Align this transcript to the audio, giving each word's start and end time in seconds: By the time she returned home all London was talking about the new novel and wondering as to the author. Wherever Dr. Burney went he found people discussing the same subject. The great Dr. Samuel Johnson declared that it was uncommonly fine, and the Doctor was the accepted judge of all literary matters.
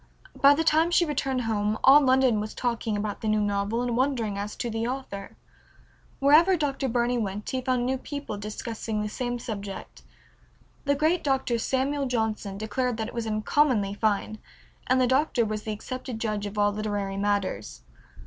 By 0.35 0.55
the 0.55 0.63
time 0.63 0.89
she 0.89 1.05
returned 1.05 1.41
home 1.41 1.77
all 1.83 2.01
London 2.01 2.39
was 2.39 2.55
talking 2.55 2.97
about 2.97 3.21
the 3.21 3.27
new 3.27 3.39
novel 3.39 3.83
and 3.83 3.95
wondering 3.95 4.35
as 4.35 4.55
to 4.55 4.67
the 4.67 4.87
author. 4.87 5.37
Wherever 6.17 6.57
Dr. 6.57 6.89
Burney 6.89 7.19
went 7.19 7.47
he 7.51 7.61
found 7.61 8.01
people 8.03 8.35
discussing 8.39 9.03
the 9.03 9.09
same 9.09 9.37
subject. 9.37 10.01
The 10.85 10.95
great 10.95 11.23
Dr. 11.23 11.59
Samuel 11.59 12.07
Johnson 12.07 12.57
declared 12.57 12.97
that 12.97 13.09
it 13.09 13.13
was 13.13 13.27
uncommonly 13.27 13.93
fine, 13.93 14.39
and 14.87 14.99
the 14.99 15.05
Doctor 15.05 15.45
was 15.45 15.61
the 15.65 15.71
accepted 15.71 16.17
judge 16.17 16.47
of 16.47 16.57
all 16.57 16.73
literary 16.73 17.17
matters. 17.17 17.83